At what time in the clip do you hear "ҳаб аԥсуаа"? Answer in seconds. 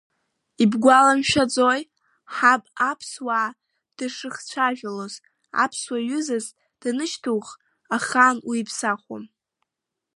2.35-3.49